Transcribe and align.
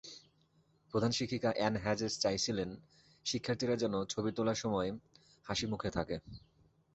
প্রধান 0.93 1.11
শিক্ষিকা 1.11 1.49
Ann 1.55 1.73
Hodges 1.83 2.13
চাইছিলেন 2.19 2.69
শিক্ষার্থীরা 3.25 3.75
যেন 3.75 3.93
ছবি 4.05 4.29
তোলার 4.37 4.61
সময় 4.63 4.89
হাসিমুখে 5.45 5.89
থাকে। 5.97 6.15